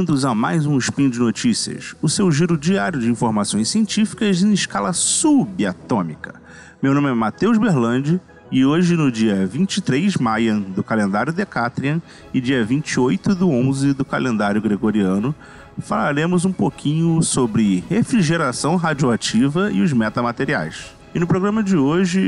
[0.00, 4.50] Bem-vindos a mais um Spin de Notícias, o seu giro diário de informações científicas em
[4.50, 6.40] escala subatômica.
[6.82, 8.18] Meu nome é Matheus Berlandi
[8.50, 12.00] e hoje, no dia 23 Maia do calendário Decatrian
[12.32, 15.34] e dia 28 do 11 do calendário Gregoriano,
[15.78, 20.98] falaremos um pouquinho sobre refrigeração radioativa e os metamateriais.
[21.12, 22.20] E no programa de hoje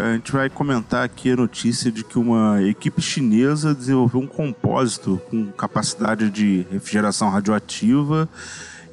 [0.00, 5.20] a gente vai comentar aqui a notícia de que uma equipe chinesa desenvolveu um compósito
[5.28, 8.28] com capacidade de refrigeração radioativa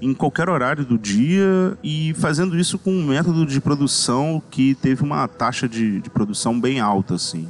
[0.02, 5.04] em qualquer horário do dia e fazendo isso com um método de produção que teve
[5.04, 7.48] uma taxa de, de produção bem alta, assim.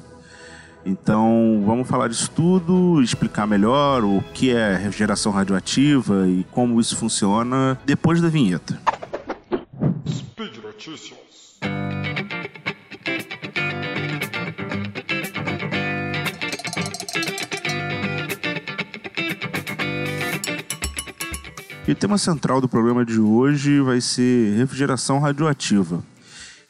[0.86, 6.98] Então, vamos falar disso tudo, explicar melhor o que é refrigeração radioativa e como isso
[6.98, 8.78] funciona depois da vinheta.
[10.08, 11.25] Speed Notícias.
[21.88, 26.04] E o tema central do programa de hoje vai ser refrigeração radioativa,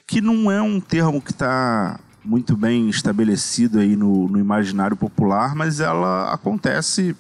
[0.06, 5.56] que não é um termo que está muito bem estabelecido aí no, no, imaginário popular,
[5.56, 7.16] mas ela acontece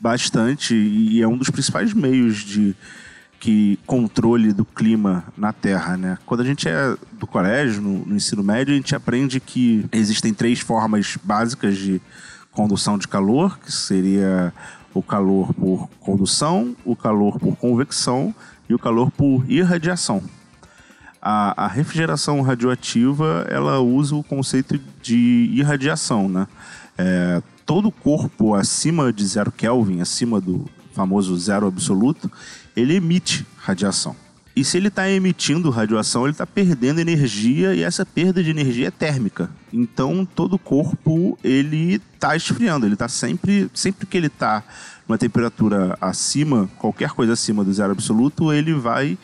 [0.00, 2.74] bastante e é um dos principais meios de
[3.38, 6.18] que controle do clima na Terra, né?
[6.26, 10.34] Quando a gente é do colégio, no, no ensino médio, a gente aprende que existem
[10.34, 12.00] três formas básicas de
[12.50, 14.52] condução de calor, que seria
[14.92, 18.34] o calor por condução, o calor por convecção
[18.68, 20.22] e o calor por irradiação.
[21.22, 26.46] A, a refrigeração radioativa ela usa o conceito de irradiação, né?
[26.96, 32.30] É, todo corpo acima de zero Kelvin, acima do famoso zero absoluto,
[32.78, 34.14] ele emite radiação.
[34.54, 38.88] E se ele está emitindo radiação, ele está perdendo energia e essa perda de energia
[38.88, 39.48] é térmica.
[39.72, 44.64] Então todo o corpo ele está esfriando, ele está sempre, sempre que ele está
[45.08, 49.16] uma temperatura acima, qualquer coisa acima do zero absoluto, ele vai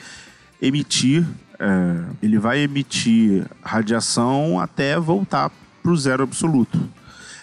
[0.62, 1.26] emitir,
[1.58, 5.50] é, ele vai emitir radiação até voltar
[5.82, 6.80] para o zero absoluto.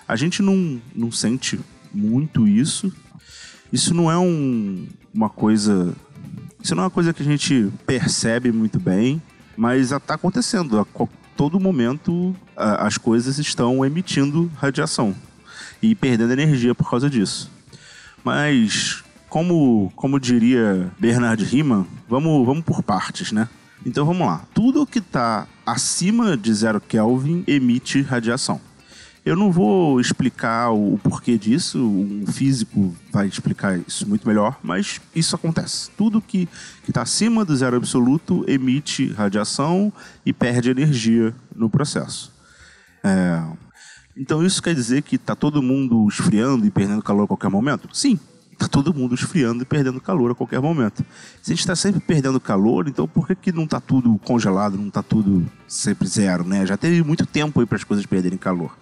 [0.07, 1.59] A gente não, não sente
[1.93, 2.91] muito isso.
[3.71, 5.95] Isso não é um, uma coisa
[6.63, 9.21] isso não é uma coisa que a gente percebe muito bem,
[9.57, 10.79] mas está acontecendo.
[10.79, 10.85] A
[11.35, 15.15] todo momento a, as coisas estão emitindo radiação
[15.81, 17.49] e perdendo energia por causa disso.
[18.23, 23.49] Mas, como, como diria Bernard Riemann, vamos, vamos por partes, né?
[23.83, 24.43] Então vamos lá.
[24.53, 28.61] Tudo que está acima de zero Kelvin emite radiação.
[29.23, 34.99] Eu não vou explicar o porquê disso, um físico vai explicar isso muito melhor, mas
[35.15, 35.91] isso acontece.
[35.91, 36.49] Tudo que
[36.87, 39.93] está acima do zero absoluto emite radiação
[40.25, 42.33] e perde energia no processo.
[43.03, 43.43] É...
[44.17, 47.87] Então isso quer dizer que está todo mundo esfriando e perdendo calor a qualquer momento?
[47.93, 48.19] Sim,
[48.53, 51.05] está todo mundo esfriando e perdendo calor a qualquer momento.
[51.43, 54.77] Se a gente está sempre perdendo calor, então por que, que não está tudo congelado,
[54.77, 56.65] não está tudo sempre zero, né?
[56.65, 58.75] Já teve muito tempo para as coisas perderem calor.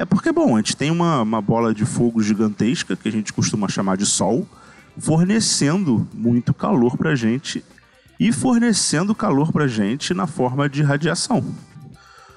[0.00, 3.34] É porque, bom, a gente tem uma, uma bola de fogo gigantesca, que a gente
[3.34, 4.48] costuma chamar de Sol,
[4.96, 7.62] fornecendo muito calor para a gente
[8.18, 11.44] e fornecendo calor para a gente na forma de radiação.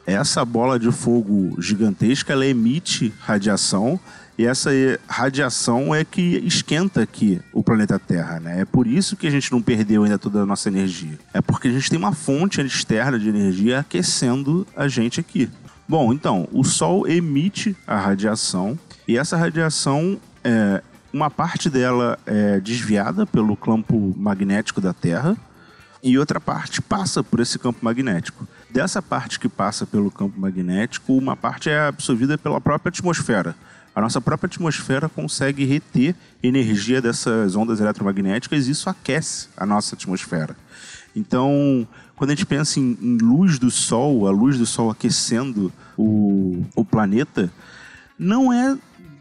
[0.06, 3.98] Essa bola de fogo gigantesca ela emite radiação
[4.38, 4.70] e essa
[5.08, 8.60] radiação é que esquenta aqui o planeta Terra, né?
[8.60, 11.18] É por isso que a gente não perdeu ainda toda a nossa energia.
[11.34, 15.50] É porque a gente tem uma fonte externa de energia aquecendo a gente aqui.
[15.88, 22.60] Bom, então, o Sol emite a radiação e essa radiação, é, uma parte dela é
[22.60, 25.36] desviada pelo campo magnético da Terra
[26.02, 28.48] e outra parte passa por esse campo magnético.
[28.70, 33.56] Dessa parte que passa pelo campo magnético, uma parte é absorvida pela própria atmosfera.
[33.96, 39.96] A nossa própria atmosfera consegue reter energia dessas ondas eletromagnéticas e isso aquece a nossa
[39.96, 40.56] atmosfera.
[41.16, 45.72] Então, quando a gente pensa em, em luz do Sol, a luz do Sol aquecendo
[45.98, 47.52] o, o planeta,
[48.18, 48.78] não é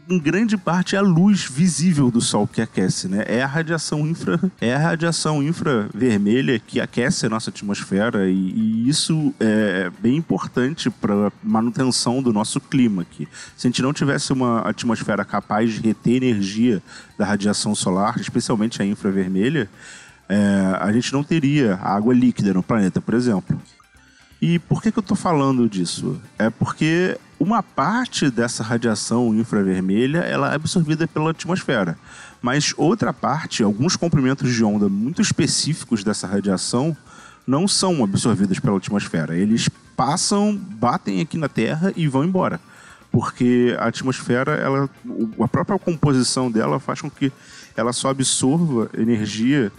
[0.09, 3.23] em grande parte a luz visível do Sol que aquece, né?
[3.27, 8.89] É a radiação infra, é a radiação infravermelha que aquece a nossa atmosfera e, e
[8.89, 13.27] isso é bem importante para manutenção do nosso clima aqui.
[13.55, 16.81] Se a gente não tivesse uma atmosfera capaz de reter energia
[17.17, 19.69] da radiação solar, especialmente a infravermelha,
[20.29, 23.59] é, a gente não teria água líquida no planeta, por exemplo.
[24.41, 26.19] E por que, que eu estou falando disso?
[26.37, 31.97] É porque uma parte dessa radiação infravermelha ela é absorvida pela atmosfera,
[32.41, 36.95] mas outra parte, alguns comprimentos de onda muito específicos dessa radiação,
[37.47, 39.35] não são absorvidos pela atmosfera.
[39.35, 42.59] Eles passam, batem aqui na Terra e vão embora.
[43.11, 44.89] Porque a atmosfera, ela,
[45.39, 47.31] a própria composição dela faz com que
[47.75, 49.71] ela só absorva energia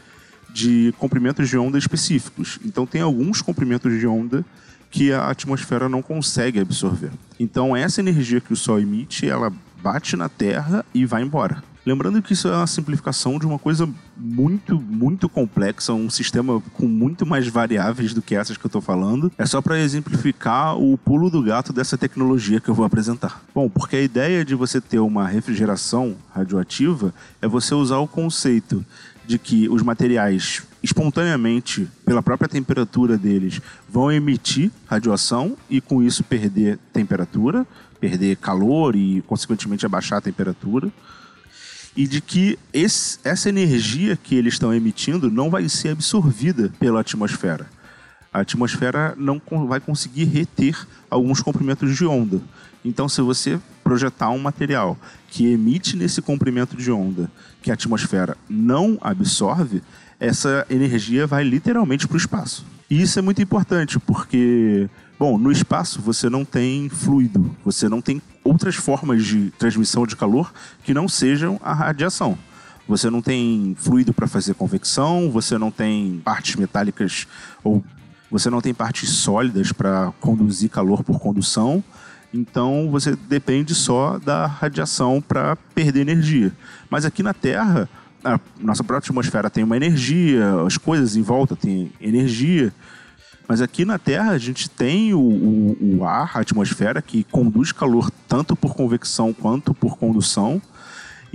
[0.55, 2.61] de comprimentos de onda específicos.
[2.65, 4.45] Então tem alguns comprimentos de onda
[4.89, 7.11] que a atmosfera não consegue absorver.
[7.41, 9.53] Então essa energia que o Sol emite, ela
[9.83, 11.61] bate na Terra e vai embora.
[11.85, 13.87] Lembrando que isso é uma simplificação de uma coisa
[14.17, 18.81] muito, muito complexa, um sistema com muito mais variáveis do que essas que eu estou
[18.81, 19.31] falando.
[19.37, 23.43] É só para exemplificar o pulo do gato dessa tecnologia que eu vou apresentar.
[23.55, 27.13] Bom, porque a ideia de você ter uma refrigeração radioativa
[27.43, 28.83] é você usar o conceito
[29.27, 36.23] de que os materiais espontaneamente, pela própria temperatura deles, vão emitir radiação e com isso
[36.23, 37.67] perder temperatura,
[37.99, 40.93] perder calor e consequentemente abaixar a temperatura.
[41.97, 47.01] E de que esse, essa energia que eles estão emitindo não vai ser absorvida pela
[47.01, 47.67] atmosfera.
[48.33, 50.77] A atmosfera não vai conseguir reter
[51.09, 52.43] alguns comprimentos de onda.
[52.85, 54.99] Então, se você projetar um material
[55.29, 57.31] que emite nesse comprimento de onda
[57.63, 59.83] que a atmosfera não absorve,
[60.19, 62.65] essa energia vai literalmente para o espaço.
[62.91, 64.89] E isso é muito importante, porque,
[65.19, 70.17] bom, no espaço você não tem fluido, você não tem outras formas de transmissão de
[70.17, 70.53] calor
[70.83, 72.39] que não sejam a radiação.
[72.87, 77.27] Você não tem fluido para fazer convecção, você não tem partes metálicas
[77.63, 77.83] ou
[78.31, 81.83] você não tem partes sólidas para conduzir calor por condução.
[82.35, 86.53] Então você depende só da radiação para perder energia.
[86.91, 87.89] Mas aqui na Terra,
[88.25, 92.75] a nossa própria atmosfera tem uma energia, as coisas em volta têm energia.
[93.47, 97.71] Mas aqui na Terra a gente tem o, o, o ar, a atmosfera, que conduz
[97.71, 100.61] calor tanto por convecção quanto por condução.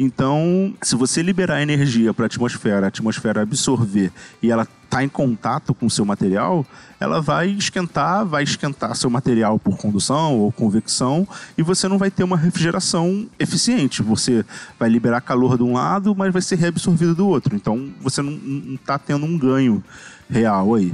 [0.02, 5.10] Então, se você liberar energia para a atmosfera, a atmosfera absorver e ela está em
[5.10, 6.66] contato com o seu material,
[7.02, 12.10] ela vai esquentar, vai esquentar seu material por condução ou convecção e você não vai
[12.10, 14.02] ter uma refrigeração eficiente.
[14.02, 14.46] Você
[14.80, 17.54] vai liberar calor de um lado, mas vai ser reabsorvido do outro.
[17.54, 18.32] Então, você não
[18.76, 19.84] está tendo um ganho
[20.30, 20.94] real aí.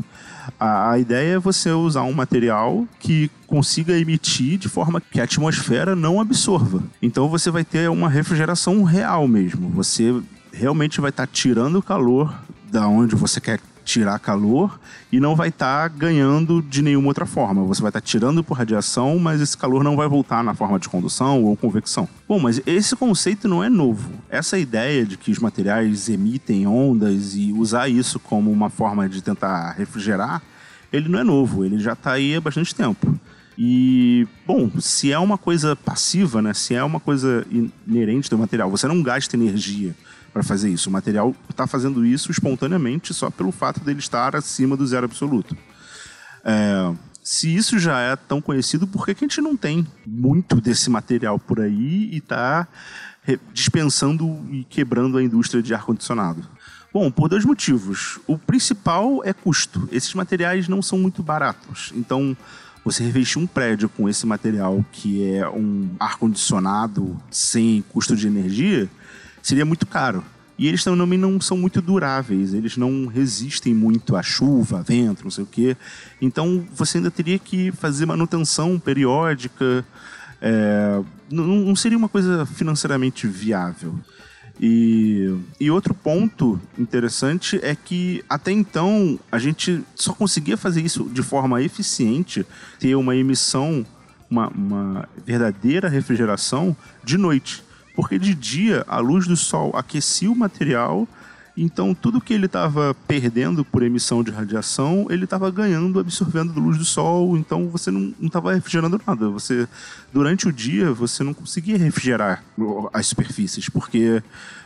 [0.59, 5.24] A, a, ideia é você usar um material que consiga emitir de forma que a
[5.24, 6.83] atmosfera não absorva.
[7.01, 9.69] Então você vai ter uma refrigeração real mesmo.
[9.69, 10.15] Você
[10.51, 12.33] realmente vai estar tirando o calor
[12.71, 14.79] da onde você quer tirar calor
[15.11, 17.63] e não vai estar tá ganhando de nenhuma outra forma.
[17.63, 20.79] Você vai estar tá tirando por radiação, mas esse calor não vai voltar na forma
[20.79, 22.09] de condução ou convecção.
[22.27, 24.09] Bom, mas esse conceito não é novo.
[24.29, 29.21] Essa ideia de que os materiais emitem ondas e usar isso como uma forma de
[29.21, 30.41] tentar refrigerar,
[30.91, 33.17] ele não é novo, ele já está aí há bastante tempo.
[33.57, 36.53] E, bom, se é uma coisa passiva, né?
[36.53, 37.45] Se é uma coisa
[37.88, 39.95] inerente do material, você não gasta energia
[40.35, 40.89] para fazer isso.
[40.89, 45.55] O material está fazendo isso espontaneamente só pelo fato dele estar acima do zero absoluto.
[46.43, 46.93] É,
[47.23, 51.39] se isso já é tão conhecido, por que, a gente não tem muito desse material
[51.39, 52.67] por aí e está
[53.53, 56.45] dispensando e quebrando a indústria de ar-condicionado?
[56.91, 58.19] Bom, por dois motivos.
[58.27, 59.88] O principal é custo.
[59.89, 61.93] Esses materiais não são muito baratos.
[61.95, 62.35] Então,
[62.83, 68.89] você revestir um prédio com esse material que é um ar-condicionado sem custo de energia
[69.45, 70.24] seria muito caro.
[70.57, 75.30] E eles também não são muito duráveis, eles não resistem muito à chuva, vento, não
[75.30, 75.77] sei o quê.
[76.19, 79.86] Então você ainda teria que fazer manutenção periódica.
[80.41, 84.00] É, não, não seria uma coisa financeiramente viável.
[84.60, 91.03] E, e outro ponto interessante é que até então a gente só conseguia fazer isso
[91.13, 92.46] de forma eficiente,
[92.79, 93.86] ter uma emissão,
[94.31, 97.64] uma, uma verdadeira refrigeração de noite.
[97.95, 101.07] Porque de dia a luz do sol aquecia o material,
[101.57, 106.59] então tudo que ele estava perdendo por emissão de radiação, ele estava ganhando, absorvendo da
[106.59, 109.29] luz do sol, então você não estava refrigerando nada.
[109.29, 109.67] Você
[110.11, 112.43] durante o dia você não conseguia refrigerar
[112.91, 114.21] as superfícies, porque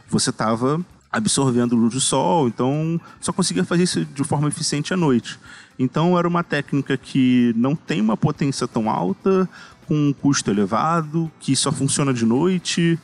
[0.09, 4.97] você estava absorvendo luz do sol, então só conseguia fazer isso de forma eficiente à
[4.97, 5.39] noite.
[5.77, 9.47] Então era uma técnica que não tem uma potência tão alta,
[9.89, 12.97] com um custo elevado, que só funciona de noite.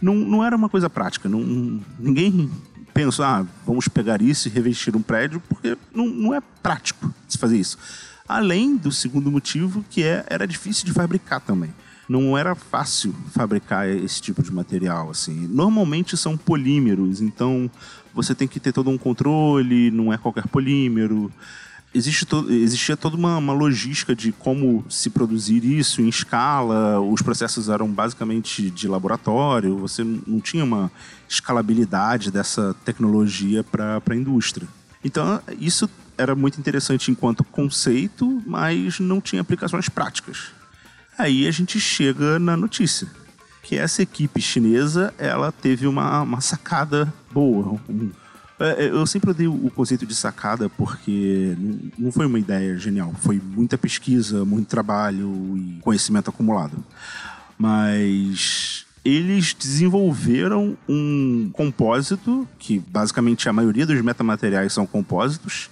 [0.00, 1.28] Não, não era uma coisa prática.
[1.28, 2.50] Não, ninguém
[2.94, 7.36] pensou, ah, vamos pegar isso e revestir um prédio, porque não, não é prático se
[7.36, 7.76] fazer isso.
[8.26, 11.72] Além do segundo motivo, que é, era difícil de fabricar também.
[12.08, 15.10] Não era fácil fabricar esse tipo de material.
[15.10, 15.46] Assim.
[15.48, 17.70] Normalmente são polímeros, então
[18.14, 21.30] você tem que ter todo um controle, não é qualquer polímero
[21.94, 27.00] existe to existia toda uma, uma, logística de como se produzir isso em escala.
[27.00, 29.78] Os processos eram basicamente de laboratório.
[29.78, 30.90] Você não tinha uma
[31.28, 34.68] escalabilidade dessa tecnologia para a indústria.
[35.04, 40.52] Então, isso era muito interessante enquanto conceito, mas não tinha aplicações práticas.
[41.18, 43.08] Aí a gente chega na notícia
[43.62, 47.80] que essa equipe chinesa ela teve uma, uma sacada boa.
[47.88, 48.21] É,
[48.78, 51.56] eu sempre odeio o conceito de sacada porque
[51.98, 53.12] não foi uma ideia genial.
[53.20, 56.76] Foi muita pesquisa, muito trabalho e conhecimento acumulado.
[57.58, 65.68] Mas eles desenvolveram um compósito, que basicamente a maioria dos metamateriais são compósitos,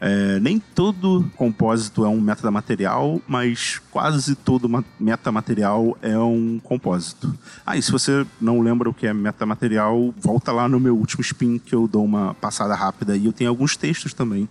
[0.00, 7.32] é, nem todo compósito é um metamaterial, mas quase todo metamaterial é um compósito.
[7.64, 11.22] Ah, e se você não lembra o que é metamaterial, volta lá no meu último
[11.22, 14.48] spin que eu dou uma passada rápida e eu tenho alguns textos também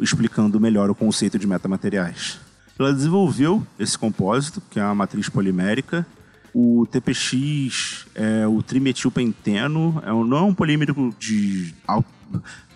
[0.00, 2.38] explicando melhor o conceito de metamateriais.
[2.78, 6.06] Ela desenvolveu esse compósito, que é uma matriz polimérica,
[6.54, 12.17] o TPX é o trimetilpenteno, é um, não é um polímero de alto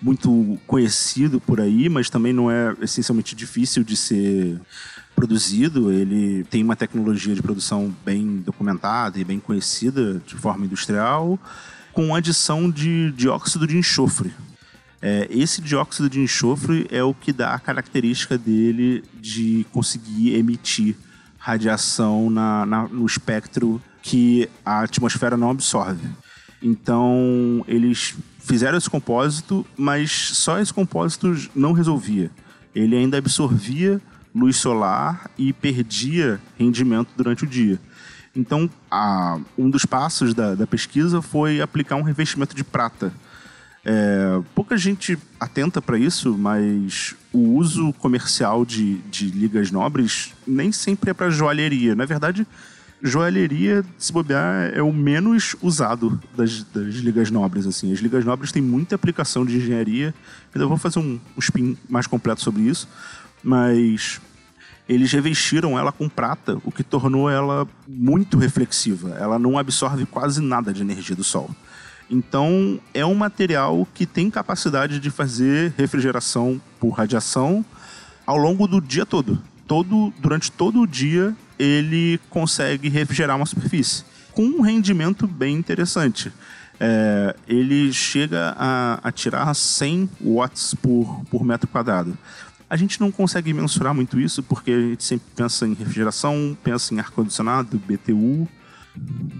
[0.00, 4.61] muito conhecido por aí, mas também não é essencialmente difícil de ser
[5.14, 5.92] produzido.
[5.92, 11.38] Ele tem uma tecnologia de produção bem documentada e bem conhecida de forma industrial,
[11.92, 14.32] com adição de dióxido de enxofre.
[15.00, 20.97] É, esse dióxido de enxofre é o que dá a característica dele de conseguir emitir
[21.38, 26.09] radiação na, na, no espectro que a atmosfera não absorve.
[26.62, 32.30] Então, eles fizeram esse compósito, mas só esse compósito não resolvia.
[32.75, 34.00] Ele ainda absorvia
[34.34, 37.78] luz solar e perdia rendimento durante o dia.
[38.34, 43.12] Então, a, um dos passos da, da, pesquisa foi aplicar um revestimento de prata.
[43.84, 50.72] É, pouca gente atenta para isso, mas o uso comercial de, de ligas nobres nem
[50.72, 51.94] sempre é para joalheria.
[51.94, 52.46] Na verdade,
[53.02, 57.66] joalheria, se bobear, é o menos usado das, das, ligas nobres.
[57.66, 57.92] assim.
[57.92, 60.14] As ligas nobres têm muita aplicação de engenharia.
[60.54, 62.88] Ainda vou fazer um, um spin mais completo sobre isso.
[63.42, 64.21] Mas
[64.88, 69.11] eles revestiram ela com prata, o que tornou ela muito reflexiva.
[69.18, 71.50] Ela não absorve quase nada de energia do sol.
[72.09, 77.64] Então, é um material que tem capacidade de fazer refrigeração por radiação
[78.26, 79.40] ao longo do dia todo.
[79.66, 86.32] todo durante todo o dia, ele consegue refrigerar uma superfície com um rendimento bem interessante.
[86.80, 92.16] É, ele chega a, a tirar 100 watts por, por metro quadrado.
[92.68, 96.94] A gente não consegue mensurar muito isso porque a gente sempre pensa em refrigeração, pensa
[96.94, 98.49] em ar-condicionado, BTU,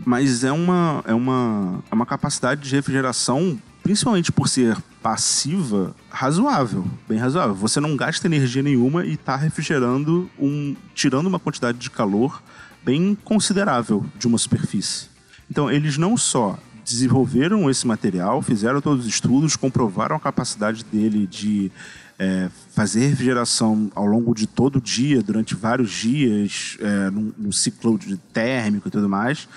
[0.05, 6.87] mas é uma, é, uma, é uma capacidade de refrigeração, principalmente por ser passiva, razoável,
[7.09, 7.55] bem razoável.
[7.55, 12.43] Você não gasta energia nenhuma e está refrigerando, um, tirando uma quantidade de calor
[12.85, 15.09] bem considerável de uma superfície.
[15.51, 21.27] Então, eles não só desenvolveram esse material, fizeram todos os estudos, comprovaram a capacidade dele
[21.27, 21.71] de
[22.19, 27.53] é, fazer refrigeração ao longo de todo o dia, durante vários dias, é, num, num
[27.53, 29.49] ciclo de térmico e tudo mais,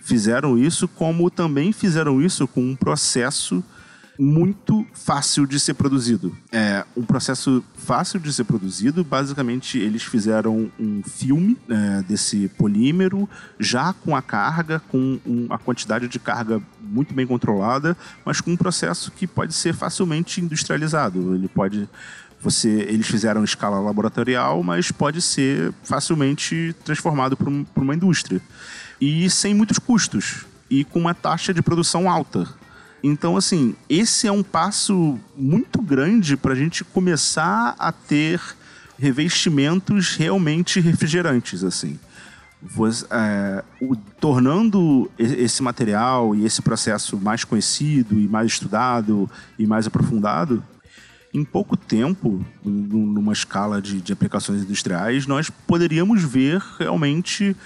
[0.00, 3.62] fizeram isso, como também fizeram isso com um processo
[4.20, 6.36] muito fácil de ser produzido.
[6.52, 9.02] É um processo fácil de ser produzido.
[9.02, 13.26] Basicamente, eles fizeram um filme é, desse polímero,
[13.58, 18.52] já com a carga, com um, a quantidade de carga muito bem controlada, mas com
[18.52, 21.34] um processo que pode ser facilmente industrializado.
[21.34, 21.88] Ele pode
[22.42, 28.40] você, eles fizeram escala laboratorial, mas pode ser facilmente transformado para uma indústria.
[29.00, 30.44] E sem muitos custos.
[30.68, 32.59] E com uma taxa de produção alta.
[33.02, 38.40] Então, assim, esse é um passo muito grande para a gente começar a ter
[38.98, 41.98] revestimentos realmente refrigerantes, assim.
[42.62, 49.66] Você, é, o, tornando esse material e esse processo mais conhecido e mais estudado e
[49.66, 50.62] mais aprofundado,
[51.32, 57.56] em pouco tempo, numa escala de, de aplicações industriais, nós poderíamos ver realmente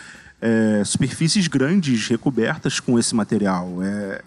[0.40, 3.82] é, superfícies grandes recobertas com esse material.
[3.82, 4.22] É,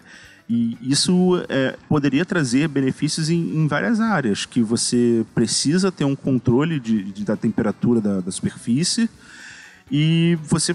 [0.48, 6.16] e isso é, poderia trazer benefícios em, em, várias áreas, que você precisa ter um
[6.16, 9.10] controle de, de, da temperatura da, da superfície
[9.90, 10.74] e você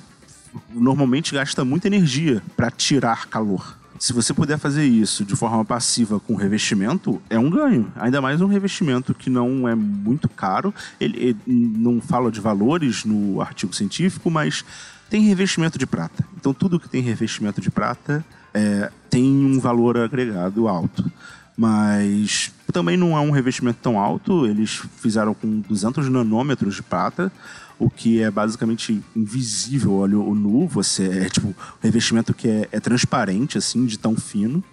[0.71, 3.79] normalmente gasta muita energia para tirar calor.
[3.97, 7.91] Se você puder fazer isso de forma passiva com revestimento, é um ganho.
[7.95, 10.73] Ainda mais um revestimento que não é muito caro.
[10.99, 14.65] Ele, ele não fala de valores no artigo científico, mas
[15.09, 16.25] tem revestimento de prata.
[16.35, 21.09] Então, tudo que tem revestimento de prata é, tem um valor agregado alto.
[21.55, 27.31] Mas também não é um revestimento tão alto, eles fizeram com 200 nanômetros de prata,
[27.77, 32.79] o que é basicamente invisível olho nu, você é tipo um revestimento que é, é
[32.79, 34.63] transparente assim, de tão fino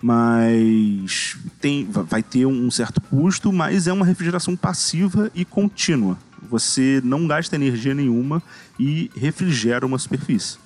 [0.00, 6.16] mas tem, vai ter um certo custo, mas é uma refrigeração passiva e contínua.
[6.48, 8.42] Você não gasta energia nenhuma
[8.78, 10.58] e refrigera uma superfície.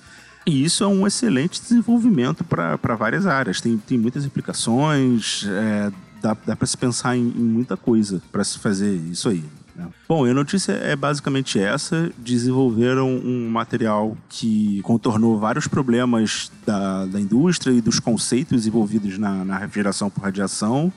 [0.45, 3.61] E isso é um excelente desenvolvimento para várias áreas.
[3.61, 8.43] Tem, tem muitas aplicações, é, dá, dá para se pensar em, em muita coisa para
[8.43, 9.43] se fazer isso aí.
[9.75, 9.87] Né?
[10.07, 17.19] Bom, a notícia é basicamente essa: desenvolveram um material que contornou vários problemas da, da
[17.19, 20.91] indústria e dos conceitos envolvidos na, na refrigeração por radiação.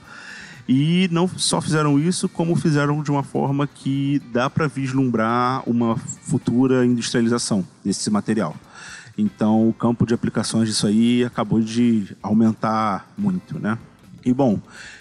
[0.69, 5.97] E não só fizeram isso, como fizeram de uma forma que dá para vislumbrar uma
[5.97, 8.57] futura industrialização desse material.
[9.17, 13.79] Então, o campo de aplicações disso aí acabou de aumentar muito, né?
[14.25, 14.61] E bom,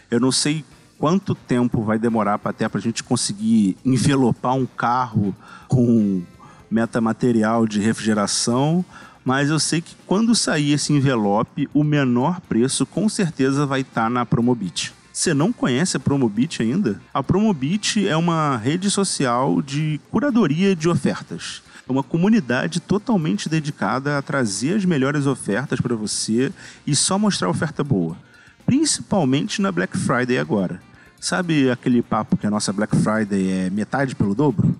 [0.09, 0.63] eu não sei
[0.97, 5.35] quanto tempo vai demorar para até para a gente conseguir envelopar um carro
[5.67, 6.23] com
[6.69, 8.83] metamaterial de refrigeração,
[9.23, 14.03] mas eu sei que quando sair esse envelope, o menor preço com certeza vai estar
[14.03, 14.93] tá na Promobit.
[15.11, 17.01] Você não conhece a Promobit ainda?
[17.13, 21.63] A Promobit é uma rede social de curadoria de ofertas.
[21.87, 26.51] É uma comunidade totalmente dedicada a trazer as melhores ofertas para você
[26.85, 28.17] e só mostrar oferta boa.
[28.65, 30.81] Principalmente na Black Friday agora.
[31.19, 34.75] Sabe aquele papo que a nossa Black Friday é metade pelo dobro?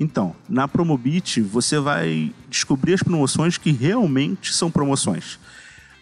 [0.00, 5.38] Então, na Promobit você vai descobrir as promoções que realmente são promoções.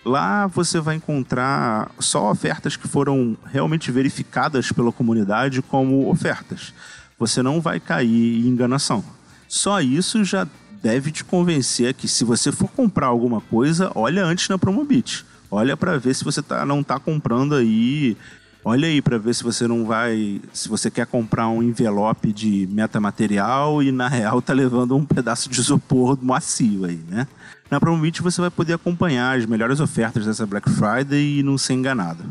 [0.04, 6.72] Lá você vai encontrar só ofertas que foram realmente verificadas pela comunidade como ofertas.
[7.18, 9.04] Você não vai cair em enganação.
[9.48, 10.46] Só isso já
[10.82, 15.24] deve te convencer que se você for comprar alguma coisa, olha antes na Promobit.
[15.50, 18.16] Olha para ver se você tá, não está comprando aí.
[18.64, 22.68] Olha aí para ver se você não vai, se você quer comprar um envelope de
[22.68, 27.28] metamaterial e na real tá levando um pedaço de isopor macio aí, né?
[27.70, 31.74] Na Promobit você vai poder acompanhar as melhores ofertas dessa Black Friday e não ser
[31.74, 32.24] enganado.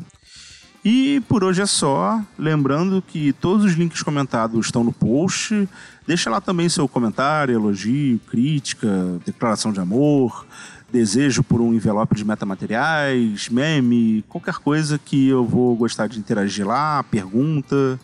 [0.88, 2.22] E por hoje é só.
[2.38, 5.68] Lembrando que todos os links comentados estão no post.
[6.06, 10.46] Deixa lá também seu comentário, elogio, crítica, declaração de amor,
[10.94, 16.68] desejo por um envelope de metamateriais, meme, qualquer coisa que eu vou gostar de interagir
[16.68, 18.00] lá, pergunta.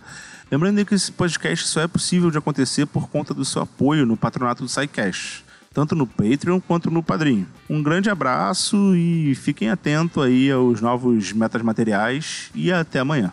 [0.50, 4.18] Lembrando que esse podcast só é possível de acontecer por conta do seu apoio no
[4.18, 7.48] patronato do SciCash tanto no Patreon quanto no Padrinho.
[7.70, 13.32] Um grande abraço e fiquem atentos aí aos novos metas materiais e até amanhã.